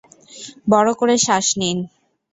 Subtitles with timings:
[0.71, 1.77] বড় করে শ্বাস নিন।